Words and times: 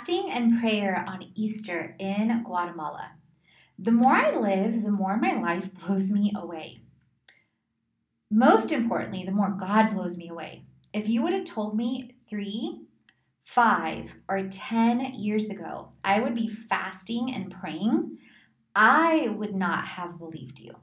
Fasting 0.00 0.30
and 0.30 0.58
prayer 0.58 1.04
on 1.06 1.26
Easter 1.34 1.94
in 1.98 2.42
Guatemala. 2.42 3.16
The 3.78 3.92
more 3.92 4.14
I 4.14 4.34
live, 4.34 4.80
the 4.82 4.90
more 4.90 5.18
my 5.18 5.34
life 5.34 5.74
blows 5.86 6.10
me 6.10 6.32
away. 6.34 6.80
Most 8.30 8.72
importantly, 8.72 9.24
the 9.24 9.30
more 9.30 9.50
God 9.50 9.90
blows 9.90 10.16
me 10.16 10.30
away. 10.30 10.64
If 10.94 11.06
you 11.06 11.20
would 11.20 11.34
have 11.34 11.44
told 11.44 11.76
me 11.76 12.16
three, 12.26 12.80
five, 13.42 14.14
or 14.26 14.48
10 14.48 15.16
years 15.16 15.50
ago, 15.50 15.92
I 16.02 16.20
would 16.20 16.34
be 16.34 16.48
fasting 16.48 17.34
and 17.34 17.50
praying, 17.50 18.16
I 18.74 19.28
would 19.28 19.54
not 19.54 19.84
have 19.84 20.18
believed 20.18 20.60
you. 20.60 20.76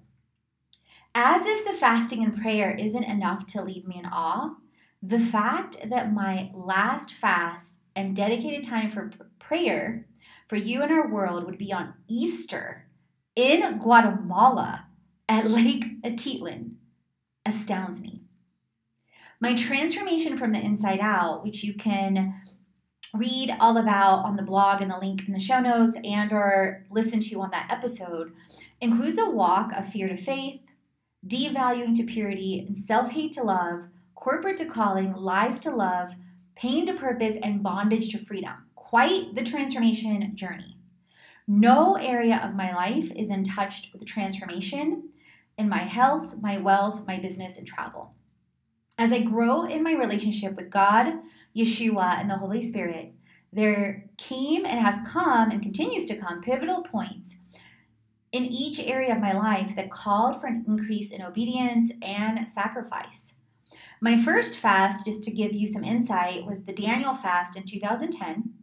As 1.15 1.47
if 1.47 1.65
the 1.65 1.73
fasting 1.73 2.23
and 2.23 2.39
prayer 2.39 2.69
isn't 2.69 3.03
enough 3.03 3.47
to 3.47 3.63
leave 3.63 3.87
me 3.87 3.97
in 3.97 4.05
awe, 4.05 4.57
the 5.01 5.19
fact 5.19 5.89
that 5.89 6.13
my 6.13 6.51
last 6.53 7.11
fast 7.11 7.81
and 7.97 8.15
dedicated 8.15 8.63
time 8.63 8.91
for 8.91 9.09
prayer 9.39 10.05
for 10.47 10.55
you 10.55 10.83
and 10.83 10.91
our 10.91 11.11
world 11.11 11.43
would 11.45 11.57
be 11.57 11.73
on 11.73 11.95
Easter 12.07 12.85
in 13.35 13.79
Guatemala 13.79 14.85
at 15.27 15.49
Lake 15.51 16.01
Atitlan 16.03 16.75
astounds 17.43 18.01
me. 18.01 18.21
My 19.39 19.55
transformation 19.55 20.37
from 20.37 20.51
the 20.51 20.63
inside 20.63 20.99
out, 20.99 21.43
which 21.43 21.63
you 21.63 21.73
can 21.73 22.35
read 23.15 23.55
all 23.59 23.77
about 23.77 24.25
on 24.25 24.35
the 24.35 24.43
blog 24.43 24.81
and 24.81 24.91
the 24.91 24.99
link 24.99 25.27
in 25.27 25.33
the 25.33 25.39
show 25.39 25.59
notes 25.59 25.97
and 26.03 26.31
or 26.31 26.85
listen 26.91 27.19
to 27.19 27.41
on 27.41 27.49
that 27.49 27.71
episode, 27.71 28.31
includes 28.79 29.17
a 29.17 29.29
walk 29.29 29.71
of 29.73 29.91
fear 29.91 30.07
to 30.07 30.17
faith, 30.17 30.61
devaluing 31.25 31.95
to 31.95 32.03
purity, 32.03 32.59
and 32.59 32.77
self-hate 32.77 33.31
to 33.31 33.43
love, 33.43 33.87
corporate 34.13 34.57
to 34.57 34.65
calling, 34.65 35.13
lies 35.13 35.59
to 35.59 35.71
love, 35.71 36.13
pain 36.57 36.85
to 36.87 36.93
purpose, 36.93 37.35
and 37.43 37.61
bondage 37.61 38.09
to 38.09 38.17
freedom. 38.17 38.65
Quite 38.75 39.35
the 39.35 39.43
transformation 39.43 40.35
journey. 40.35 40.77
No 41.47 41.95
area 41.95 42.41
of 42.43 42.55
my 42.55 42.73
life 42.73 43.11
is 43.11 43.29
untouched 43.29 43.93
with 43.93 44.05
transformation 44.05 45.09
in 45.57 45.69
my 45.69 45.83
health, 45.83 46.35
my 46.41 46.57
wealth, 46.57 47.05
my 47.05 47.19
business, 47.19 47.57
and 47.57 47.67
travel. 47.67 48.15
As 48.97 49.11
I 49.11 49.21
grow 49.21 49.63
in 49.63 49.83
my 49.83 49.93
relationship 49.93 50.55
with 50.55 50.71
God, 50.71 51.13
Yeshua, 51.55 52.19
and 52.19 52.29
the 52.29 52.37
Holy 52.37 52.61
Spirit, 52.61 53.13
there 53.53 54.09
came 54.17 54.65
and 54.65 54.79
has 54.79 54.99
come 55.07 55.51
and 55.51 55.61
continues 55.61 56.05
to 56.05 56.17
come 56.17 56.41
pivotal 56.41 56.81
points 56.81 57.37
in 58.31 58.45
each 58.45 58.79
area 58.79 59.15
of 59.15 59.21
my 59.21 59.31
life 59.31 59.75
that 59.75 59.91
called 59.91 60.41
for 60.41 60.47
an 60.47 60.65
increase 60.67 61.11
in 61.11 61.21
obedience 61.21 61.91
and 62.01 62.49
sacrifice. 62.49 63.35
My 63.99 64.15
first 64.15 64.57
fast, 64.57 65.05
just 65.05 65.23
to 65.23 65.31
give 65.31 65.53
you 65.53 65.65
some 65.65 65.83
insight, 65.83 66.45
was 66.45 66.65
the 66.65 66.73
Daniel 66.73 67.15
fast 67.15 67.57
in 67.57 67.63
2010. 67.63 68.53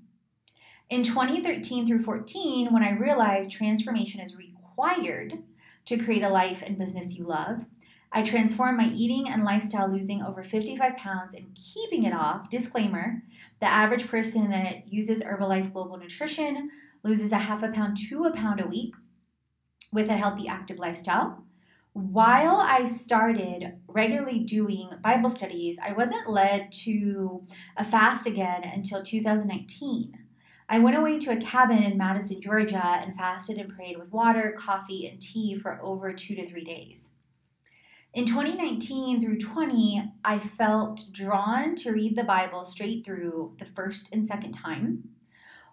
In 0.91 1.03
2013 1.03 1.87
through 1.87 2.01
14, 2.01 2.73
when 2.73 2.85
I 2.85 2.93
realized 2.93 3.51
transformation 3.51 4.21
is 4.21 4.37
required 4.37 5.43
to 5.87 5.99
create 5.99 6.23
a 6.23 6.29
life 6.29 6.63
and 6.65 6.79
business 6.79 7.19
you 7.19 7.25
love, 7.25 7.67
I 8.13 8.23
transformed 8.23 8.79
my 8.79 8.87
eating 8.87 9.29
and 9.29 9.43
lifestyle, 9.43 9.91
losing 9.91 10.23
over 10.23 10.45
55 10.45 10.97
pounds 10.97 11.35
and 11.35 11.57
keeping 11.57 12.05
it 12.05 12.15
off. 12.15 12.49
Disclaimer 12.49 13.23
the 13.61 13.67
average 13.67 14.07
person 14.07 14.51
that 14.51 14.87
uses 14.87 15.23
Herbalife 15.23 15.73
Global 15.73 15.97
Nutrition 15.97 16.71
loses 17.03 17.33
a 17.33 17.39
half 17.39 17.63
a 17.63 17.71
pound 17.71 17.97
to 18.09 18.25
a 18.25 18.33
pound 18.33 18.61
a 18.61 18.67
week 18.67 18.95
with 19.93 20.09
a 20.09 20.17
healthy, 20.17 20.47
active 20.47 20.79
lifestyle 20.79 21.45
while 21.95 22.57
I 22.57 22.87
started 22.87 23.81
regularly 23.87 24.41
doing 24.41 24.91
Bible 25.01 25.31
studies, 25.31 25.79
I 25.79 25.93
wasn't 25.93 26.29
led 26.29 26.73
to 26.85 27.43
a 27.77 27.85
fast 27.85 28.27
again 28.27 28.65
until 28.65 29.01
2019. 29.01 30.19
I 30.69 30.79
went 30.81 30.97
away 30.97 31.21
to 31.21 31.31
a 31.31 31.37
cabin 31.37 31.85
in 31.85 31.97
Madison, 31.97 32.41
Georgia, 32.41 32.85
and 32.85 33.15
fasted 33.15 33.59
and 33.59 33.73
prayed 33.73 33.97
with 33.97 34.13
water, 34.13 34.57
coffee, 34.59 35.07
and 35.07 35.23
tea 35.23 35.57
for 35.57 35.81
over 35.83 36.13
two 36.13 36.35
to 36.35 36.45
three 36.45 36.65
days. 36.65 37.11
In 38.13 38.27
2019 38.27 39.21
through 39.21 39.39
20, 39.39 40.15
I 40.25 40.41
felt 40.41 41.05
drawn 41.13 41.77
to 41.77 41.93
read 41.93 42.17
the 42.17 42.25
Bible 42.25 42.65
straight 42.65 43.05
through 43.05 43.55
the 43.59 43.65
first 43.65 44.13
and 44.13 44.27
second 44.27 44.53
time. 44.53 45.11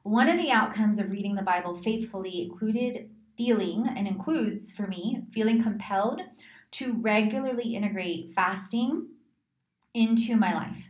One 0.04 0.30
of 0.30 0.38
the 0.38 0.52
outcomes 0.52 1.00
of 1.00 1.12
reading 1.12 1.34
the 1.34 1.42
Bible 1.42 1.76
faithfully 1.76 2.44
included 2.44 3.10
feeling 3.38 3.88
and 3.88 4.08
includes 4.08 4.72
for 4.72 4.88
me 4.88 5.24
feeling 5.32 5.62
compelled 5.62 6.22
to 6.72 6.94
regularly 6.94 7.76
integrate 7.76 8.32
fasting 8.32 9.08
into 9.94 10.36
my 10.36 10.54
life. 10.54 10.90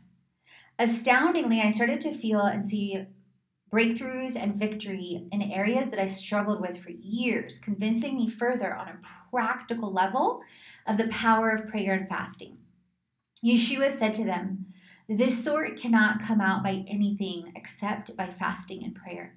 Astoundingly, 0.78 1.62
I 1.62 1.69
started 1.69 2.02
to 2.02 2.12
feel 2.12 2.41
and 2.41 2.68
see 2.68 3.06
breakthroughs 3.72 4.35
and 4.35 4.56
victory 4.56 5.25
in 5.31 5.41
areas 5.41 5.90
that 5.90 6.00
I 6.00 6.07
struggled 6.07 6.59
with 6.59 6.78
for 6.78 6.91
years, 6.91 7.57
convincing 7.57 8.18
me 8.18 8.28
further 8.28 8.75
on 8.75 8.88
a 8.88 9.00
practical 9.29 9.91
level 9.91 10.41
of 10.85 10.97
the 10.97 11.08
power 11.08 11.52
of 11.52 11.68
prayer 11.68 11.94
and 11.94 12.08
fasting. 12.08 12.58
Yeshua 13.46 13.90
said 13.90 14.13
to 14.16 14.25
them, 14.25 14.68
This 15.08 15.44
sort 15.44 15.78
cannot 15.78 16.22
come 16.22 16.41
out 16.41 16.63
by 16.63 16.84
anything 16.88 17.53
except 17.56 18.16
by 18.18 18.28
fasting 18.28 18.84
and 18.84 18.94
prayer. 18.94 19.35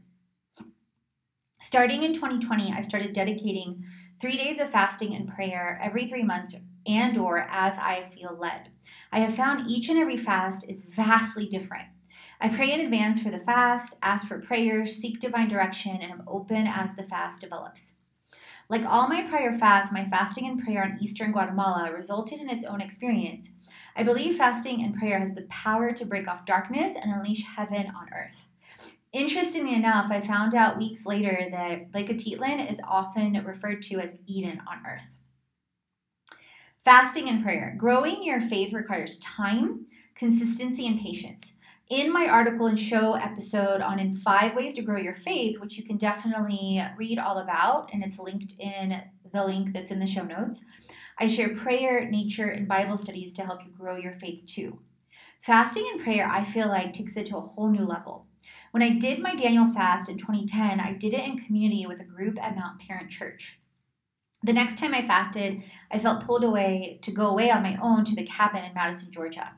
Starting 1.65 2.03
in 2.03 2.13
2020, 2.13 2.75
I 2.75 2.83
started 2.83 3.15
dedicating 3.15 3.87
three 4.21 4.37
days 4.37 4.61
of 4.61 4.69
fasting 4.69 5.15
and 5.15 5.27
prayer 5.27 5.81
every 5.83 6.07
three 6.07 6.23
months 6.23 6.55
and 6.87 7.17
or 7.17 7.49
as 7.51 7.79
I 7.79 8.05
feel 8.05 8.37
led. 8.39 8.69
I 9.11 9.21
have 9.21 9.35
found 9.35 9.71
each 9.71 9.89
and 9.89 9.99
every 9.99 10.19
fast 10.19 10.69
is 10.69 10.83
vastly 10.83 11.47
different. 11.47 11.87
I 12.39 12.51
pray 12.51 12.71
in 12.71 12.81
advance 12.81 13.19
for 13.19 13.31
the 13.31 13.39
fast, 13.39 13.97
ask 14.03 14.29
for 14.29 14.43
prayers, 14.43 14.97
seek 14.97 15.21
divine 15.21 15.49
direction, 15.49 15.97
and 16.03 16.13
am 16.13 16.25
open 16.27 16.67
as 16.67 16.97
the 16.97 17.03
fast 17.03 17.41
develops. 17.41 17.95
Like 18.69 18.85
all 18.85 19.09
my 19.09 19.23
prior 19.23 19.55
fasts, 19.55 19.91
my 19.91 20.05
fasting 20.05 20.47
and 20.47 20.63
prayer 20.63 20.85
on 20.85 20.99
Eastern 21.01 21.33
Guatemala 21.33 21.91
resulted 21.95 22.43
in 22.43 22.51
its 22.51 22.67
own 22.67 22.83
experience. 22.83 23.53
I 23.97 24.03
believe 24.03 24.37
fasting 24.37 24.85
and 24.85 24.95
prayer 24.95 25.19
has 25.19 25.35
the 25.35 25.47
power 25.49 25.95
to 25.95 26.05
break 26.05 26.29
off 26.29 26.45
darkness 26.45 26.93
and 26.95 27.11
unleash 27.11 27.43
heaven 27.57 27.87
on 27.87 28.11
earth. 28.13 28.49
Interestingly 29.15 29.73
enough, 29.77 30.11
I 30.11 30.19
found 30.21 30.57
out 30.57 30.77
weeks 30.77 31.07
later 31.07 31.47
that 31.53 31.95
Lake 31.95 32.09
Atitlan 32.09 32.69
is 32.69 32.81
often 32.85 33.41
referred 33.45 33.81
to 33.83 34.01
as 34.01 34.17
Eden 34.27 34.61
on 34.69 34.83
earth. 34.85 35.07
Fasting 36.85 37.29
and 37.29 37.45
prayer. 37.45 37.77
Growing 37.79 38.25
your 38.25 38.41
faith 38.41 38.73
requires 38.73 39.19
time, 39.19 39.87
consistency, 40.17 40.89
and 40.89 41.01
patience. 41.01 41.55
In 41.89 42.13
my 42.13 42.27
article 42.27 42.67
and 42.67 42.79
show 42.79 43.15
episode 43.15 43.81
on 43.81 44.01
In 44.01 44.17
Five 44.17 44.57
Ways 44.57 44.75
to 44.75 44.83
Grow 44.83 44.99
Your 44.99 45.15
Faith, 45.15 45.61
which 45.61 45.79
you 45.79 45.85
can 45.85 45.97
definitely 45.97 46.83
read 46.97 47.21
all 47.21 47.39
about, 47.39 47.91
and 47.93 48.03
it's 48.03 48.19
linked 48.19 48.55
in 48.59 49.01
the 49.33 49.45
link 49.45 49.73
that's 49.73 49.93
in 49.93 50.01
the 50.01 50.07
show 50.09 50.25
notes, 50.25 50.65
I 51.21 51.29
share 51.29 51.55
prayer, 51.55 52.11
nature, 52.11 52.49
and 52.49 52.67
Bible 52.67 52.97
studies 52.97 53.33
to 53.35 53.45
help 53.45 53.65
you 53.65 53.71
grow 53.71 53.95
your 53.95 54.15
faith 54.15 54.45
too. 54.45 54.81
Fasting 55.41 55.89
and 55.93 56.03
prayer, 56.03 56.29
I 56.29 56.43
feel 56.43 56.67
like, 56.67 56.93
takes 56.93 57.17
it 57.17 57.27
to 57.27 57.37
a 57.37 57.43
whole 57.43 57.71
new 57.71 57.85
level. 57.85 58.27
When 58.75 58.83
I 58.83 58.91
did 58.91 59.21
my 59.21 59.37
Daniel 59.37 59.67
fast 59.67 60.09
in 60.09 60.19
2010, 60.19 60.81
I 60.81 60.95
did 60.95 61.15
it 61.15 61.25
in 61.25 61.39
community 61.39 61.87
with 61.87 62.01
a 62.01 62.05
group 62.05 62.43
at 62.43 62.57
Mount 62.57 62.81
Paran 62.81 63.09
Church. 63.09 63.61
The 64.43 64.53
next 64.53 64.79
time 64.79 64.93
I 64.93 65.07
fasted, 65.07 65.63
I 65.93 66.01
felt 66.01 66.25
pulled 66.25 66.43
away 66.43 66.99
to 67.03 67.13
go 67.13 67.29
away 67.29 67.53
on 67.53 67.63
my 67.63 67.79
own 67.81 68.03
to 68.03 68.17
the 68.17 68.27
cabin 68.27 68.65
in 68.65 68.75
Madison, 68.75 69.13
Georgia. 69.13 69.53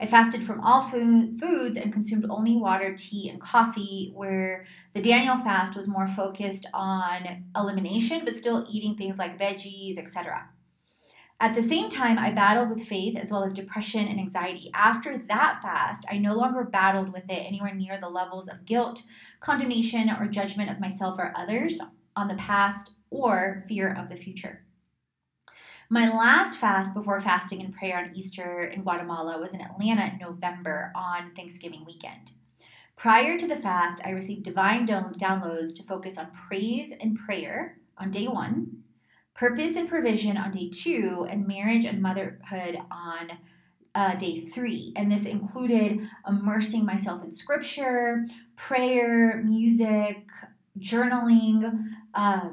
I 0.00 0.06
fasted 0.06 0.42
from 0.42 0.60
all 0.62 0.82
food, 0.82 1.38
foods 1.38 1.76
and 1.76 1.92
consumed 1.92 2.26
only 2.28 2.56
water, 2.56 2.92
tea, 2.92 3.28
and 3.30 3.40
coffee, 3.40 4.10
where 4.16 4.66
the 4.94 5.00
Daniel 5.00 5.36
fast 5.36 5.76
was 5.76 5.86
more 5.86 6.08
focused 6.08 6.66
on 6.74 7.44
elimination, 7.54 8.22
but 8.24 8.36
still 8.36 8.66
eating 8.68 8.96
things 8.96 9.16
like 9.16 9.38
veggies, 9.38 9.96
etc. 9.96 10.48
At 11.38 11.54
the 11.54 11.60
same 11.60 11.90
time, 11.90 12.18
I 12.18 12.30
battled 12.30 12.70
with 12.70 12.86
faith 12.86 13.16
as 13.16 13.30
well 13.30 13.44
as 13.44 13.52
depression 13.52 14.08
and 14.08 14.18
anxiety. 14.18 14.70
After 14.72 15.18
that 15.18 15.60
fast, 15.60 16.06
I 16.10 16.16
no 16.16 16.34
longer 16.34 16.64
battled 16.64 17.12
with 17.12 17.24
it 17.24 17.46
anywhere 17.46 17.74
near 17.74 17.98
the 18.00 18.08
levels 18.08 18.48
of 18.48 18.64
guilt, 18.64 19.02
condemnation, 19.40 20.08
or 20.10 20.28
judgment 20.28 20.70
of 20.70 20.80
myself 20.80 21.18
or 21.18 21.34
others 21.36 21.78
on 22.16 22.28
the 22.28 22.36
past 22.36 22.96
or 23.10 23.64
fear 23.68 23.92
of 23.92 24.08
the 24.08 24.16
future. 24.16 24.64
My 25.90 26.08
last 26.08 26.58
fast 26.58 26.94
before 26.94 27.20
fasting 27.20 27.60
and 27.62 27.72
prayer 27.72 27.98
on 27.98 28.16
Easter 28.16 28.64
in 28.64 28.82
Guatemala 28.82 29.38
was 29.38 29.52
in 29.54 29.60
Atlanta 29.60 30.10
in 30.12 30.18
November 30.18 30.90
on 30.96 31.32
Thanksgiving 31.36 31.84
weekend. 31.84 32.32
Prior 32.96 33.36
to 33.36 33.46
the 33.46 33.56
fast, 33.56 34.00
I 34.04 34.10
received 34.10 34.42
divine 34.42 34.86
downloads 34.86 35.76
to 35.76 35.82
focus 35.82 36.16
on 36.16 36.32
praise 36.32 36.92
and 36.98 37.14
prayer 37.14 37.76
on 37.98 38.10
day 38.10 38.26
one, 38.26 38.75
purpose 39.36 39.76
and 39.76 39.88
provision 39.88 40.36
on 40.36 40.50
day 40.50 40.70
two, 40.70 41.26
and 41.30 41.46
marriage 41.46 41.84
and 41.84 42.00
motherhood 42.00 42.78
on 42.90 43.38
uh, 43.94 44.14
day 44.16 44.40
three. 44.40 44.92
And 44.96 45.10
this 45.10 45.26
included 45.26 46.00
immersing 46.26 46.84
myself 46.84 47.22
in 47.22 47.30
scripture, 47.30 48.24
prayer, 48.56 49.42
music, 49.44 50.28
journaling, 50.78 51.84
uh, 52.14 52.48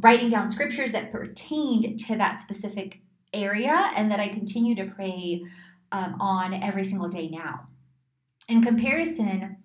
writing 0.00 0.28
down 0.28 0.48
scriptures 0.48 0.92
that 0.92 1.12
pertained 1.12 1.98
to 2.00 2.16
that 2.16 2.40
specific 2.40 3.00
area 3.32 3.90
and 3.96 4.10
that 4.10 4.20
I 4.20 4.28
continue 4.28 4.74
to 4.76 4.84
pray 4.84 5.44
um, 5.92 6.16
on 6.20 6.54
every 6.54 6.84
single 6.84 7.08
day 7.08 7.28
now. 7.28 7.68
In 8.48 8.62
comparison, 8.62 9.58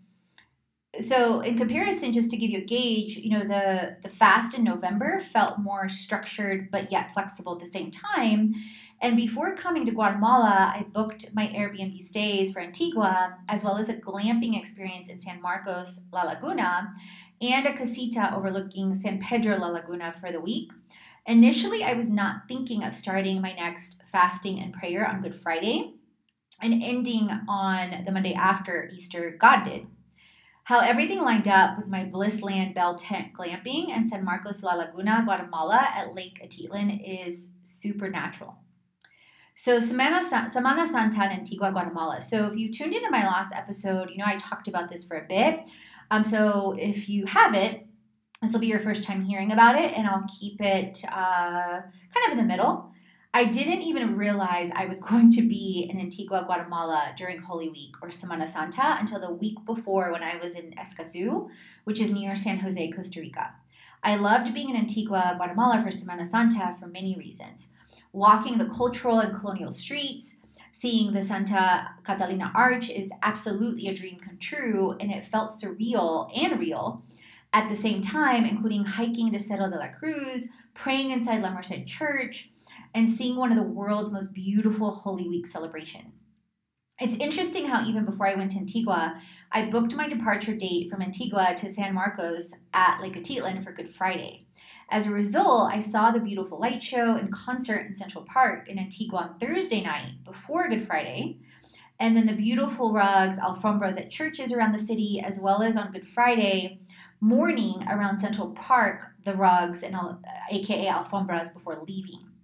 so 1.00 1.42
in 1.42 1.57
comparison, 1.57 2.13
just 2.13 2.31
to 2.31 2.38
give 2.38 2.50
you 2.50 2.59
a 2.59 2.65
gauge, 2.65 3.18
you 3.18 3.30
know, 3.30 3.42
the 3.42 3.97
the 4.01 4.09
fast 4.09 4.57
in 4.57 4.63
November 4.63 5.19
felt 5.19 5.59
more 5.59 5.89
structured 5.89 6.69
but 6.71 6.92
yet 6.92 7.13
flexible 7.13 7.53
at 7.53 7.59
the 7.59 7.65
same 7.65 7.92
time. 7.92 8.53
And 9.01 9.18
before 9.18 9.56
coming 9.56 9.86
to 9.86 9.92
Guatemala, 9.92 10.74
I 10.74 10.86
booked 10.92 11.31
my 11.33 11.47
Airbnb 11.47 12.01
stays 12.01 12.51
for 12.51 12.62
Antigua, 12.62 13.38
as 13.50 13.63
well 13.63 13.77
as 13.77 13.89
a 13.89 13.95
glamping 13.95 14.57
experience 14.57 15.09
in 15.09 15.19
San 15.19 15.42
Marcos, 15.42 16.01
La 16.13 16.24
Laguna, 16.24 16.94
and 17.41 17.65
a 17.65 17.74
casita 17.74 18.33
overlooking 18.33 18.94
San 18.94 19.19
Pedro 19.19 19.57
La 19.57 19.68
Laguna 19.68 20.13
for 20.13 20.31
the 20.31 20.39
week. 20.39 20.71
Initially, 21.27 21.83
I 21.83 21.94
was 21.94 22.09
not 22.09 22.48
thinking 22.48 22.83
of 22.83 22.94
starting 22.94 23.41
my 23.41 23.53
next 23.53 24.01
fasting 24.12 24.59
and 24.59 24.74
prayer 24.74 25.07
on 25.07 25.21
Good 25.21 25.36
Friday 25.36 25.95
and 26.62 26.81
ending 26.81 27.30
on 27.50 28.06
the 28.06 28.12
Monday 28.12 28.33
after 28.33 28.89
Easter, 28.94 29.36
God 29.39 29.65
did. 29.65 29.88
How 30.65 30.79
everything 30.79 31.21
lined 31.21 31.47
up 31.47 31.77
with 31.77 31.88
my 31.88 32.06
Blissland 32.06 32.73
Bell 32.73 32.95
Tent 32.95 33.33
glamping 33.33 33.91
and 33.91 34.09
San 34.09 34.25
Marcos 34.25 34.63
La 34.63 34.73
Laguna, 34.73 35.21
Guatemala 35.23 35.88
at 35.95 36.15
Lake 36.15 36.41
Atitlan 36.44 37.01
is 37.06 37.50
supernatural. 37.62 38.56
So, 39.53 39.77
Semana, 39.77 40.21
Semana 40.21 40.88
Santa 40.88 41.23
in 41.25 41.39
Antigua, 41.39 41.71
Guatemala. 41.71 42.19
So, 42.19 42.47
if 42.47 42.57
you 42.57 42.71
tuned 42.71 42.95
into 42.95 43.12
my 43.12 43.23
last 43.23 43.53
episode, 43.53 44.09
you 44.09 44.17
know 44.17 44.25
I 44.25 44.38
talked 44.38 44.67
about 44.67 44.89
this 44.89 45.06
for 45.06 45.17
a 45.17 45.27
bit. 45.27 45.69
Um, 46.09 46.23
so 46.23 46.75
if 46.79 47.09
you 47.09 47.27
have 47.27 47.53
it, 47.53 47.85
this 48.41 48.51
will 48.51 48.59
be 48.59 48.67
your 48.67 48.79
first 48.79 49.03
time 49.03 49.23
hearing 49.23 49.51
about 49.51 49.75
it, 49.75 49.95
and 49.95 50.07
I'll 50.07 50.25
keep 50.39 50.62
it 50.62 51.03
uh, 51.12 51.81
kind 51.81 52.25
of 52.25 52.31
in 52.31 52.38
the 52.38 52.44
middle. 52.44 52.91
I 53.36 53.44
didn't 53.44 53.82
even 53.82 54.16
realize 54.16 54.72
I 54.74 54.86
was 54.86 55.02
going 55.10 55.30
to 55.32 55.42
be 55.42 55.90
in 55.92 56.00
Antigua, 56.00 56.46
Guatemala 56.46 57.14
during 57.18 57.40
Holy 57.40 57.68
Week 57.68 57.94
or 58.02 58.08
Semana 58.08 58.48
Santa 58.48 58.96
until 58.98 59.20
the 59.20 59.34
week 59.34 59.58
before 59.66 60.14
when 60.14 60.24
I 60.24 60.38
was 60.38 60.56
in 60.56 60.72
Escazú, 60.72 61.50
which 61.84 62.00
is 62.00 62.14
near 62.14 62.38
San 62.38 62.60
Jose, 62.60 62.92
Costa 62.92 63.20
Rica. 63.20 63.54
I 64.02 64.16
loved 64.16 64.54
being 64.54 64.70
in 64.70 64.78
Antigua, 64.78 65.34
Guatemala 65.36 65.84
for 65.84 65.90
Semana 65.90 66.26
Santa 66.26 66.78
for 66.80 66.88
many 66.88 67.18
reasons. 67.18 67.68
Walking 68.14 68.58
the 68.58 68.70
cultural 68.70 69.20
and 69.20 69.38
colonial 69.38 69.74
streets, 69.74 70.38
seeing 70.72 71.12
the 71.12 71.22
Santa 71.22 71.90
Catalina 72.06 72.54
Arch 72.56 72.90
is 72.90 73.12
absolutely 73.22 73.90
a 73.90 73.94
dream 73.94 74.18
come 74.18 74.38
true, 74.38 74.96
and 75.02 75.12
it 75.12 75.26
felt 75.26 75.52
surreal 75.52 76.32
and 76.34 76.58
real 76.58 77.04
at 77.52 77.68
the 77.68 77.76
same 77.76 78.00
time, 78.00 78.46
including 78.46 78.86
hiking 78.86 79.34
to 79.34 79.40
Cerro 79.40 79.70
de 79.70 79.78
la 79.78 79.90
Cruz, 79.90 80.48
praying 80.74 81.12
inside 81.12 81.42
La 81.42 81.52
Merced 81.52 81.86
Church, 81.86 82.52
and 82.95 83.09
seeing 83.09 83.36
one 83.36 83.51
of 83.51 83.57
the 83.57 83.63
world's 83.63 84.09
most 84.09 84.33
beautiful 84.33 84.89
Holy 84.89 85.27
Week 85.27 85.45
celebration. 85.45 86.13
It's 86.97 87.18
interesting 87.18 87.68
how 87.68 87.86
even 87.86 88.06
before 88.06 88.25
I 88.25 88.36
went 88.36 88.51
to 88.51 88.57
Antigua, 88.57 89.21
I 89.51 89.69
booked 89.69 89.97
my 89.97 90.07
departure 90.07 90.56
date 90.56 90.89
from 90.89 91.01
Antigua 91.01 91.53
to 91.57 91.69
San 91.69 91.94
Marcos 91.94 92.56
at 92.74 93.01
Lake 93.01 93.15
Atitlan 93.15 93.62
for 93.62 93.74
Good 93.74 93.89
Friday. 93.89 94.47
As 94.89 95.06
a 95.06 95.12
result, 95.12 95.74
I 95.74 95.80
saw 95.81 96.12
the 96.12 96.21
beautiful 96.21 96.57
light 96.57 96.81
show 96.81 97.18
and 97.18 97.33
concert 97.33 97.86
in 97.86 97.94
Central 97.94 98.24
Park 98.24 98.69
in 98.69 98.80
Antigua 98.80 99.18
on 99.18 99.39
Thursday 99.39 99.81
night 99.81 100.24
before 100.24 100.69
Good 100.69 100.88
Friday, 100.88 101.39
and 102.00 102.15
then 102.15 102.27
the 102.27 102.33
beautiful 102.33 102.94
rugs, 102.94 103.38
alfombras 103.38 104.00
at 104.00 104.09
churches 104.09 104.53
around 104.53 104.71
the 104.71 104.80
city, 104.80 105.21
as 105.21 105.38
well 105.38 105.62
as 105.62 105.75
on 105.75 105.91
Good 105.91 106.07
Friday 106.07 106.80
morning 107.19 107.86
around 107.89 108.19
Central 108.19 108.51
Park, 108.51 109.01
the 109.25 109.33
rugs 109.33 109.83
and 109.83 109.98
aka 110.50 110.86
alfombras 110.86 111.53
before 111.53 111.83
leaving. 111.86 112.35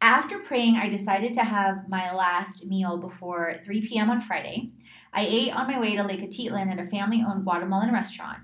After 0.00 0.38
praying, 0.38 0.76
I 0.76 0.88
decided 0.88 1.34
to 1.34 1.44
have 1.44 1.88
my 1.88 2.10
last 2.12 2.66
meal 2.66 2.96
before 2.96 3.60
3 3.64 3.86
p.m. 3.86 4.08
on 4.08 4.20
Friday. 4.20 4.70
I 5.12 5.26
ate 5.26 5.54
on 5.54 5.66
my 5.66 5.78
way 5.78 5.94
to 5.94 6.02
Lake 6.02 6.20
Atitlan 6.20 6.72
at 6.72 6.80
a 6.80 6.84
family 6.84 7.22
owned 7.26 7.44
Guatemalan 7.44 7.92
restaurant. 7.92 8.38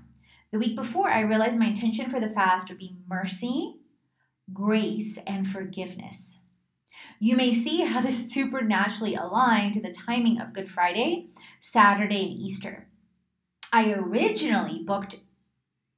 The 0.51 0.59
week 0.59 0.75
before, 0.75 1.09
I 1.09 1.21
realized 1.21 1.57
my 1.57 1.65
intention 1.65 2.11
for 2.11 2.19
the 2.19 2.29
fast 2.29 2.69
would 2.69 2.77
be 2.77 2.97
mercy, 3.07 3.77
grace, 4.53 5.17
and 5.25 5.47
forgiveness. 5.47 6.41
You 7.19 7.35
may 7.35 7.51
see 7.51 7.81
how 7.81 8.01
this 8.01 8.31
supernaturally 8.31 9.15
aligned 9.15 9.73
to 9.73 9.81
the 9.81 9.91
timing 9.91 10.39
of 10.39 10.53
Good 10.53 10.69
Friday, 10.69 11.29
Saturday, 11.59 12.29
and 12.29 12.39
Easter. 12.39 12.87
I 13.73 13.93
originally 13.93 14.83
booked 14.85 15.21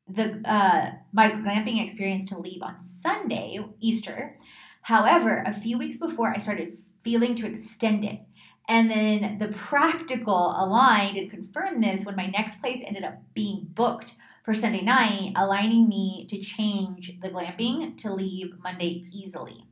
the 0.08 0.42
uh, 0.44 0.92
my 1.14 1.30
glamping 1.30 1.84
experience 1.84 2.28
to 2.30 2.40
leave 2.40 2.64
on 2.64 2.82
Sunday, 2.82 3.60
Easter. 3.80 4.38
However, 4.84 5.44
a 5.46 5.54
few 5.54 5.78
weeks 5.78 5.98
before, 5.98 6.34
I 6.34 6.38
started 6.38 6.74
feeling 7.02 7.36
to 7.36 7.48
extend 7.48 8.04
it. 8.04 8.20
And 8.68 8.90
then 8.90 9.40
the 9.40 9.48
practical 9.48 10.54
aligned 10.56 11.18
and 11.18 11.30
confirmed 11.30 11.84
this 11.84 12.06
when 12.06 12.16
my 12.16 12.28
next 12.28 12.62
place 12.62 12.84
ended 12.86 13.04
up 13.04 13.16
being 13.34 13.68
booked 13.74 14.14
for 14.44 14.54
Sunday 14.54 14.82
night, 14.82 15.34
aligning 15.36 15.88
me 15.88 16.26
to 16.30 16.40
change 16.40 17.20
the 17.22 17.30
glamping 17.30 17.98
to 17.98 18.14
leave 18.14 18.54
Monday 18.64 19.04
easily. 19.14 19.66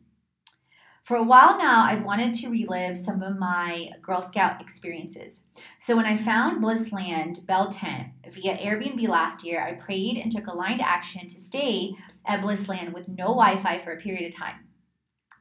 For 1.03 1.15
a 1.15 1.23
while 1.23 1.57
now, 1.57 1.85
I've 1.85 2.03
wanted 2.03 2.33
to 2.33 2.49
relive 2.49 2.97
some 2.97 3.23
of 3.23 3.37
my 3.37 3.91
Girl 4.01 4.21
Scout 4.21 4.59
experiences. 4.59 5.41
So 5.79 5.95
when 5.95 6.05
I 6.05 6.17
found 6.17 6.61
Blissland 6.61 7.45
Bell 7.45 7.69
Tent 7.69 8.07
via 8.29 8.57
Airbnb 8.57 9.07
last 9.07 9.45
year, 9.45 9.63
I 9.63 9.71
prayed 9.71 10.17
and 10.17 10.29
took 10.29 10.47
aligned 10.47 10.81
action 10.81 11.29
to 11.29 11.39
stay 11.39 11.93
at 12.25 12.41
Blissland 12.41 12.93
with 12.93 13.07
no 13.07 13.27
Wi 13.27 13.55
Fi 13.55 13.79
for 13.79 13.93
a 13.93 13.97
period 13.97 14.27
of 14.27 14.37
time. 14.37 14.66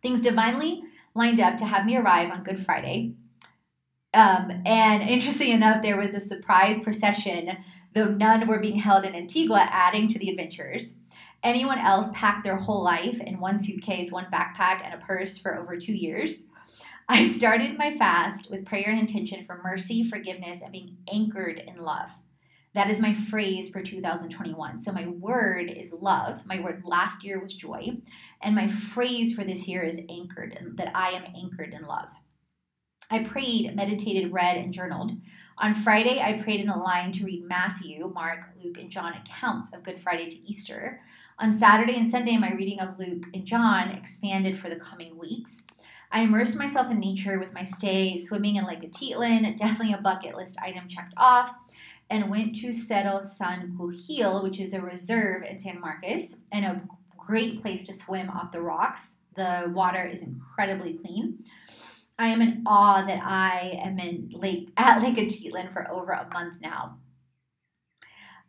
Things 0.03 0.21
divinely 0.21 0.83
lined 1.15 1.41
up 1.41 1.57
to 1.59 1.65
have 1.65 1.87
me 1.87 1.97
arrive 1.97 2.31
on 2.31 2.45
Good 2.45 2.59
Friday. 2.59 3.15
Um, 4.15 4.63
and 4.65 5.03
interesting 5.03 5.53
enough, 5.53 5.83
there 5.83 5.97
was 5.97 6.15
a 6.15 6.21
surprise 6.21 6.79
procession 6.79 7.51
though 7.97 8.05
none 8.05 8.47
were 8.47 8.61
being 8.61 8.77
held 8.77 9.07
in 9.07 9.15
Antigua, 9.15 9.67
adding 9.71 10.07
to 10.07 10.19
the 10.19 10.29
adventures. 10.29 10.99
Anyone 11.43 11.79
else 11.79 12.11
packed 12.13 12.45
their 12.45 12.57
whole 12.57 12.83
life 12.83 13.21
in 13.21 13.41
one 13.41 13.59
suitcase, 13.59 14.13
one 14.13 14.27
backpack, 14.27 14.85
and 14.85 14.93
a 14.93 14.99
purse 14.99 15.39
for 15.39 15.59
over 15.59 15.79
two 15.79 15.95
years. 15.95 16.45
I 17.09 17.25
started 17.25 17.79
my 17.79 17.97
fast 17.97 18.51
with 18.51 18.67
prayer 18.67 18.91
and 18.91 18.99
intention 18.99 19.45
for 19.45 19.63
mercy, 19.65 20.05
forgiveness, 20.05 20.61
and 20.61 20.73
being 20.73 20.99
anchored 21.11 21.59
in 21.67 21.81
love. 21.81 22.11
That 22.77 22.91
is 22.91 23.01
my 23.01 23.15
phrase 23.15 23.71
for 23.71 23.81
2021. 23.81 24.81
So 24.81 24.93
my 24.93 25.07
word 25.07 25.71
is 25.71 25.95
love. 25.95 26.45
My 26.45 26.61
word 26.61 26.83
last 26.85 27.25
year 27.25 27.41
was 27.41 27.55
joy. 27.55 28.03
And 28.43 28.55
my 28.55 28.69
phrase 28.69 29.33
for 29.35 29.45
this 29.45 29.67
year 29.67 29.83
is 29.83 29.99
anchored, 30.11 30.59
that 30.75 30.95
I 30.95 31.13
am 31.13 31.25
anchored 31.35 31.73
in 31.73 31.87
love. 31.87 32.11
I 33.11 33.25
prayed, 33.25 33.75
meditated, 33.75 34.31
read, 34.31 34.59
and 34.59 34.75
journaled. 34.75 35.13
On 35.57 35.73
Friday, 35.73 36.21
I 36.21 36.35
prayed 36.35 36.61
in 36.61 36.69
a 36.69 36.79
line 36.79 37.13
to 37.13 37.25
read 37.25 37.49
Matthew, 37.49 38.13
Mark, 38.13 38.51
Luke, 38.63 38.77
and 38.79 38.91
John 38.91 39.15
accounts 39.15 39.73
of 39.73 39.83
Good 39.83 39.99
Friday 39.99 40.29
to 40.29 40.37
Easter. 40.47 41.01
On 41.39 41.55
Saturday 41.55 41.97
and 41.97 42.07
Sunday, 42.07 42.37
my 42.37 42.53
reading 42.53 42.81
of 42.81 42.99
Luke 42.99 43.25
and 43.33 43.47
John 43.47 43.89
expanded 43.89 44.59
for 44.59 44.69
the 44.69 44.77
coming 44.77 45.17
weeks. 45.17 45.63
I 46.13 46.21
immersed 46.21 46.57
myself 46.57 46.91
in 46.91 47.01
nature 47.01 47.39
with 47.39 47.55
my 47.55 47.65
stay 47.65 48.17
swimming 48.17 48.57
in 48.57 48.65
Lake 48.65 48.81
Atitlan, 48.81 49.57
definitely 49.57 49.93
a 49.93 49.99
bucket 49.99 50.37
list 50.37 50.59
item 50.63 50.89
checked 50.89 51.15
off, 51.17 51.55
and 52.09 52.31
went 52.31 52.55
to 52.57 52.73
Cerro 52.73 53.19
Tzankujil, 53.21 54.43
which 54.43 54.61
is 54.61 54.73
a 54.73 54.81
reserve 54.81 55.43
in 55.43 55.59
San 55.59 55.81
Marcos 55.81 56.37
and 56.53 56.65
a 56.65 56.83
great 57.17 57.61
place 57.61 57.85
to 57.85 57.93
swim 57.93 58.31
off 58.31 58.53
the 58.53 58.61
rocks. 58.61 59.17
The 59.35 59.71
water 59.75 60.05
is 60.05 60.23
incredibly 60.23 60.95
clean. 60.95 61.45
I 62.19 62.29
am 62.29 62.41
in 62.41 62.63
awe 62.67 63.05
that 63.05 63.21
I 63.23 63.79
am 63.83 63.99
in 63.99 64.31
Lake 64.33 64.71
at 64.77 65.03
Lake 65.03 65.17
Atitlan 65.17 65.73
for 65.73 65.91
over 65.91 66.13
a 66.13 66.29
month 66.33 66.61
now. 66.61 66.99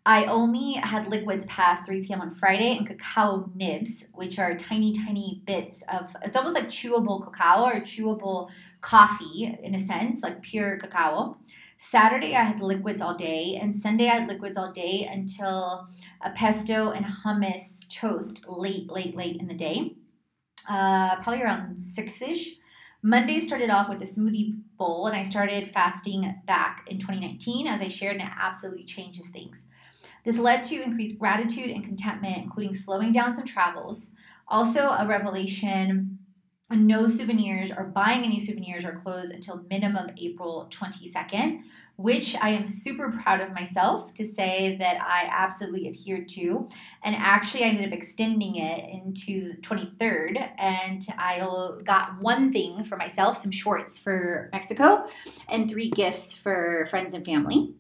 I 0.06 0.24
only 0.24 0.74
had 0.74 1.12
liquids 1.12 1.46
past 1.48 1.86
3 1.86 2.06
p.m. 2.06 2.22
on 2.22 2.32
Friday 2.32 2.78
and 2.78 2.88
cacao 2.88 3.52
nibs, 3.54 4.06
which 4.14 4.40
are 4.40 4.56
tiny, 4.56 4.94
tiny 4.94 5.42
bits 5.46 5.84
of 5.92 6.16
it's 6.24 6.38
almost 6.38 6.56
like 6.56 6.70
chewable 6.70 7.22
cacao 7.22 7.66
or 7.66 7.82
chewable 7.82 8.50
coffee 8.80 9.58
in 9.62 9.76
a 9.76 9.80
sense, 9.80 10.24
like 10.24 10.42
pure 10.42 10.78
cacao. 10.78 11.36
Saturday 11.78 12.36
I 12.36 12.42
had 12.42 12.60
liquids 12.60 13.02
all 13.02 13.14
day, 13.14 13.58
and 13.62 13.76
Sunday 13.76 14.10
I 14.10 14.16
had 14.18 14.28
liquids 14.28 14.58
all 14.58 14.72
day 14.72 15.08
until 15.10 15.88
a 16.22 16.32
pesto 16.32 16.90
and 16.90 17.06
hummus 17.06 17.88
toast 17.88 18.50
late, 18.50 18.90
late, 18.92 19.16
late 19.16 19.40
in 19.40 19.48
the 19.48 19.54
day. 19.54 19.96
Uh, 20.68 21.22
probably 21.22 21.44
around 21.44 21.80
six 21.80 22.20
ish. 22.22 22.56
Monday 23.04 23.40
started 23.40 23.70
off 23.70 23.90
with 23.90 24.02
a 24.02 24.06
smoothie 24.06 24.60
bowl, 24.76 25.06
and 25.06 25.16
I 25.16 25.22
started 25.22 25.70
fasting 25.70 26.42
back 26.48 26.84
in 26.88 26.98
2019, 26.98 27.68
as 27.68 27.82
I 27.82 27.90
shared, 27.90 28.16
and 28.16 28.24
it 28.24 28.34
absolutely 28.42 28.84
changes 28.84 29.30
things. 29.30 29.66
This 30.26 30.40
led 30.40 30.64
to 30.66 30.82
increased 30.82 31.20
gratitude 31.20 31.70
and 31.70 31.84
contentment, 31.84 32.38
including 32.38 32.74
slowing 32.74 33.12
down 33.12 33.34
some 33.34 33.46
travels. 33.46 34.16
Also, 34.48 34.90
a 34.90 35.06
revelation 35.08 36.17
no 36.76 37.08
souvenirs 37.08 37.72
or 37.72 37.86
buying 37.86 38.24
any 38.24 38.40
souvenirs 38.40 38.84
or 38.84 38.94
clothes 38.94 39.32
until 39.32 39.64
minimum 39.70 40.10
April 40.18 40.68
22nd, 40.70 41.62
which 41.96 42.36
I 42.36 42.50
am 42.50 42.66
super 42.66 43.12
proud 43.12 43.40
of 43.40 43.54
myself 43.54 44.14
to 44.16 44.26
say 44.26 44.76
that 44.78 45.02
I 45.02 45.30
absolutely 45.32 45.88
adhered 45.88 46.28
to. 46.30 46.68
And 47.04 47.16
actually, 47.16 47.64
I 47.64 47.70
ended 47.70 47.88
up 47.88 47.94
extending 47.94 48.58
it 48.58 48.90
into 48.90 49.50
the 49.50 49.58
23rd. 49.62 50.52
And 50.58 51.02
I 51.18 51.40
got 51.84 52.22
one 52.22 52.52
thing 52.52 52.84
for 52.84 52.98
myself 52.98 53.38
some 53.38 53.52
shorts 53.52 53.98
for 53.98 54.50
Mexico 54.52 55.08
and 55.48 55.70
three 55.70 55.90
gifts 55.90 56.34
for 56.34 56.86
friends 56.90 57.14
and 57.14 57.26
family. 57.26 57.74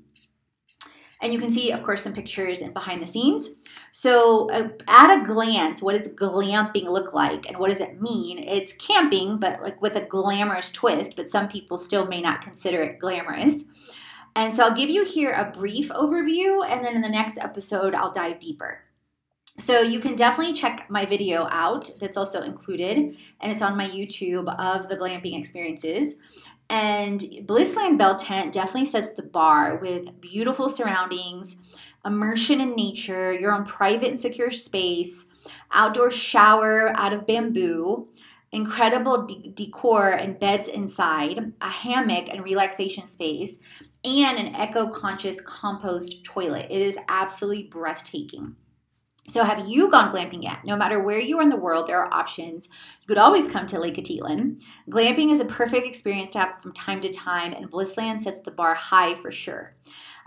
And 1.21 1.33
you 1.33 1.39
can 1.39 1.51
see, 1.51 1.71
of 1.71 1.83
course, 1.83 2.03
some 2.03 2.13
pictures 2.13 2.61
and 2.61 2.73
behind 2.73 3.01
the 3.01 3.07
scenes. 3.07 3.49
So, 3.99 4.47
uh, 4.51 4.69
at 4.87 5.23
a 5.23 5.25
glance, 5.25 5.81
what 5.81 5.97
does 5.97 6.07
glamping 6.09 6.83
look 6.83 7.13
like 7.15 7.47
and 7.47 7.57
what 7.57 7.69
does 7.69 7.79
it 7.79 7.99
mean? 7.99 8.37
It's 8.37 8.71
camping, 8.73 9.39
but 9.39 9.63
like 9.63 9.81
with 9.81 9.95
a 9.95 10.05
glamorous 10.05 10.69
twist, 10.69 11.15
but 11.15 11.31
some 11.31 11.47
people 11.47 11.79
still 11.79 12.05
may 12.05 12.21
not 12.21 12.43
consider 12.43 12.83
it 12.83 12.99
glamorous. 12.99 13.63
And 14.35 14.55
so, 14.55 14.65
I'll 14.65 14.75
give 14.75 14.91
you 14.91 15.03
here 15.03 15.31
a 15.31 15.49
brief 15.49 15.89
overview, 15.89 16.63
and 16.69 16.85
then 16.85 16.95
in 16.95 17.01
the 17.01 17.09
next 17.09 17.39
episode, 17.39 17.95
I'll 17.95 18.11
dive 18.11 18.37
deeper. 18.37 18.83
So, 19.57 19.81
you 19.81 19.99
can 19.99 20.15
definitely 20.15 20.53
check 20.53 20.85
my 20.91 21.07
video 21.07 21.47
out 21.49 21.89
that's 21.99 22.17
also 22.17 22.43
included, 22.43 23.17
and 23.41 23.51
it's 23.51 23.63
on 23.63 23.75
my 23.75 23.87
YouTube 23.87 24.47
of 24.59 24.89
the 24.89 24.97
glamping 24.97 25.39
experiences. 25.39 26.19
And 26.69 27.21
Blissland 27.45 27.97
Bell 27.97 28.17
Tent 28.17 28.53
definitely 28.53 28.85
sets 28.85 29.13
the 29.13 29.23
bar 29.23 29.77
with 29.77 30.19
beautiful 30.19 30.69
surroundings, 30.69 31.55
immersion 32.07 32.61
in 32.61 32.75
nature, 32.75 33.33
your 33.33 33.53
own 33.53 33.65
private 33.65 34.09
and 34.09 34.19
secure 34.19 34.49
space, 34.49 35.25
outdoor 35.71 36.09
shower 36.09 36.91
out 36.95 37.13
of 37.13 37.27
bamboo, 37.27 38.07
incredible 38.51 39.25
de- 39.25 39.49
decor 39.49 40.11
and 40.11 40.39
beds 40.39 40.67
inside, 40.67 41.53
a 41.61 41.69
hammock 41.69 42.29
and 42.29 42.43
relaxation 42.43 43.05
space, 43.05 43.59
and 44.03 44.39
an 44.39 44.55
eco 44.55 44.89
conscious 44.89 45.41
compost 45.41 46.23
toilet. 46.23 46.67
It 46.71 46.81
is 46.81 46.97
absolutely 47.09 47.63
breathtaking. 47.63 48.55
So, 49.29 49.43
have 49.43 49.67
you 49.67 49.91
gone 49.91 50.13
glamping 50.13 50.41
yet? 50.41 50.59
No 50.63 50.77
matter 50.77 51.03
where 51.03 51.19
you 51.19 51.37
are 51.39 51.41
in 51.41 51.49
the 51.49 51.57
world, 51.57 51.87
there 51.87 51.99
are 51.99 52.13
options. 52.13 52.69
You 53.01 53.07
could 53.07 53.17
always 53.17 53.49
come 53.49 53.67
to 53.67 53.79
Lake 53.79 53.95
Atitlan. 53.95 54.61
Glamping 54.89 55.33
is 55.33 55.41
a 55.41 55.45
perfect 55.45 55.85
experience 55.85 56.31
to 56.31 56.39
have 56.39 56.61
from 56.61 56.71
time 56.71 57.01
to 57.01 57.11
time, 57.11 57.51
and 57.51 57.69
Blissland 57.69 58.21
sets 58.21 58.39
the 58.39 58.51
bar 58.51 58.73
high 58.73 59.15
for 59.15 59.29
sure. 59.29 59.75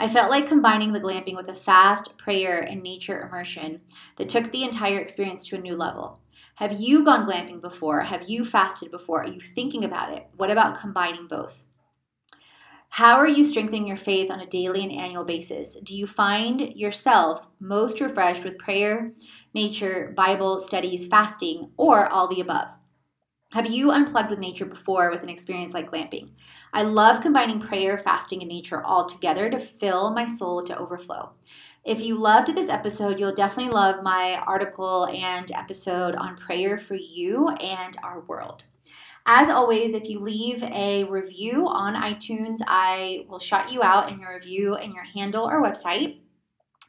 I 0.00 0.08
felt 0.08 0.30
like 0.30 0.46
combining 0.46 0.94
the 0.94 1.00
glamping 1.00 1.36
with 1.36 1.50
a 1.50 1.54
fast 1.54 2.16
prayer 2.16 2.58
and 2.58 2.82
nature 2.82 3.20
immersion 3.20 3.82
that 4.16 4.30
took 4.30 4.50
the 4.50 4.64
entire 4.64 4.98
experience 4.98 5.44
to 5.44 5.56
a 5.56 5.60
new 5.60 5.76
level. 5.76 6.22
Have 6.54 6.72
you 6.72 7.04
gone 7.04 7.28
glamping 7.28 7.60
before? 7.60 8.00
Have 8.00 8.26
you 8.26 8.46
fasted 8.46 8.90
before? 8.90 9.24
Are 9.24 9.28
you 9.28 9.42
thinking 9.42 9.84
about 9.84 10.10
it? 10.10 10.26
What 10.34 10.50
about 10.50 10.80
combining 10.80 11.26
both? 11.26 11.64
How 12.88 13.16
are 13.16 13.28
you 13.28 13.44
strengthening 13.44 13.86
your 13.86 13.98
faith 13.98 14.30
on 14.30 14.40
a 14.40 14.46
daily 14.46 14.82
and 14.82 14.90
annual 14.90 15.26
basis? 15.26 15.76
Do 15.84 15.94
you 15.94 16.06
find 16.06 16.74
yourself 16.74 17.46
most 17.60 18.00
refreshed 18.00 18.42
with 18.42 18.56
prayer, 18.56 19.12
nature, 19.52 20.14
Bible 20.16 20.62
studies, 20.62 21.06
fasting, 21.08 21.72
or 21.76 22.08
all 22.08 22.26
the 22.26 22.40
above? 22.40 22.74
Have 23.52 23.66
you 23.66 23.90
unplugged 23.90 24.30
with 24.30 24.38
nature 24.38 24.64
before 24.64 25.10
with 25.10 25.24
an 25.24 25.28
experience 25.28 25.74
like 25.74 25.90
glamping? 25.90 26.30
I 26.72 26.82
love 26.82 27.20
combining 27.20 27.60
prayer, 27.60 27.98
fasting, 27.98 28.42
and 28.42 28.48
nature 28.48 28.80
all 28.80 29.06
together 29.06 29.50
to 29.50 29.58
fill 29.58 30.14
my 30.14 30.24
soul 30.24 30.62
to 30.64 30.78
overflow. 30.78 31.32
If 31.84 32.00
you 32.00 32.14
loved 32.14 32.54
this 32.54 32.68
episode, 32.68 33.18
you'll 33.18 33.34
definitely 33.34 33.72
love 33.72 34.04
my 34.04 34.36
article 34.46 35.06
and 35.06 35.50
episode 35.50 36.14
on 36.14 36.36
prayer 36.36 36.78
for 36.78 36.94
you 36.94 37.48
and 37.48 37.96
our 38.04 38.20
world. 38.20 38.62
As 39.26 39.50
always, 39.50 39.94
if 39.94 40.08
you 40.08 40.20
leave 40.20 40.62
a 40.62 41.02
review 41.04 41.66
on 41.66 41.96
iTunes, 41.96 42.60
I 42.68 43.26
will 43.28 43.40
shout 43.40 43.72
you 43.72 43.82
out 43.82 44.12
in 44.12 44.20
your 44.20 44.32
review 44.32 44.74
and 44.74 44.94
your 44.94 45.04
handle 45.04 45.44
or 45.44 45.60
website. 45.60 46.20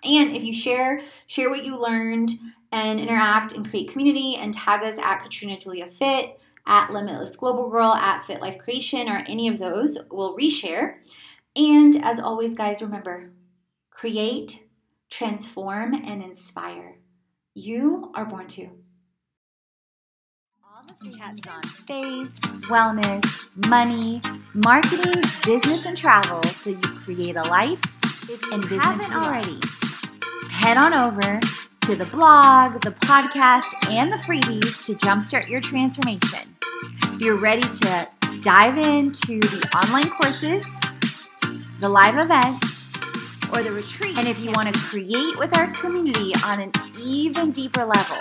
And 0.03 0.35
if 0.35 0.43
you 0.43 0.53
share, 0.53 1.01
share 1.25 1.49
what 1.49 1.65
you 1.65 1.75
learned 1.75 2.29
and 2.71 2.99
interact 2.99 3.53
and 3.53 3.67
create 3.67 3.91
community 3.91 4.35
and 4.35 4.53
tag 4.53 4.83
us 4.83 4.99
at 4.99 5.23
Katrina 5.23 5.59
Julia 5.59 5.87
Fit, 5.87 6.37
at 6.65 6.91
Limitless 6.91 7.35
Global 7.35 7.69
Girl, 7.69 7.93
at 7.93 8.25
Fit 8.25 8.41
Life 8.41 8.57
Creation, 8.57 9.09
or 9.09 9.23
any 9.27 9.47
of 9.47 9.57
those, 9.59 9.97
we'll 10.09 10.37
reshare. 10.37 10.97
And 11.55 11.95
as 12.03 12.19
always, 12.19 12.53
guys, 12.53 12.81
remember 12.81 13.31
create, 13.89 14.63
transform, 15.09 15.93
and 15.93 16.23
inspire. 16.23 16.97
You 17.53 18.11
are 18.15 18.25
born 18.25 18.47
to 18.47 18.69
All 20.63 20.83
the 21.03 21.15
chats 21.15 21.47
on 21.47 21.61
faith, 21.63 22.31
wellness, 22.69 23.49
money, 23.67 24.21
marketing, 24.53 25.21
business, 25.45 25.85
and 25.85 25.95
travel 25.97 26.41
so 26.43 26.71
you 26.71 26.77
create 26.77 27.35
a 27.35 27.43
life 27.43 27.81
and 28.51 28.61
business 28.67 29.09
already. 29.11 29.59
Head 30.49 30.77
on 30.77 30.93
over 30.93 31.39
to 31.81 31.95
the 31.95 32.05
blog, 32.05 32.81
the 32.81 32.91
podcast, 32.91 33.89
and 33.89 34.13
the 34.13 34.17
freebies 34.17 34.85
to 34.85 34.93
jumpstart 34.93 35.49
your 35.49 35.59
transformation. 35.61 36.50
If 37.21 37.25
you're 37.25 37.37
ready 37.37 37.61
to 37.61 38.09
dive 38.41 38.79
into 38.79 39.39
the 39.41 39.69
online 39.75 40.09
courses, 40.09 40.65
the 41.79 41.87
live 41.87 42.17
events, 42.17 42.91
or 43.53 43.61
the 43.61 43.71
retreat. 43.71 44.17
And 44.17 44.27
if 44.27 44.43
you 44.43 44.49
want 44.55 44.73
to 44.73 44.79
create 44.79 45.37
with 45.37 45.55
our 45.55 45.67
community 45.67 46.33
on 46.43 46.61
an 46.61 46.71
even 46.99 47.51
deeper 47.51 47.85
level, 47.85 48.17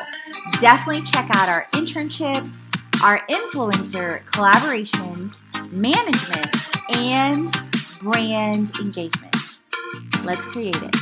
definitely 0.59 1.01
check 1.01 1.31
out 1.35 1.49
our 1.49 1.67
internships, 1.73 2.69
our 3.03 3.21
influencer 3.29 4.23
collaborations, 4.27 5.41
management, 5.73 6.99
and 6.99 7.51
brand 8.03 8.79
engagement. 8.79 9.63
Let's 10.25 10.45
create 10.45 10.77
it. 10.77 10.95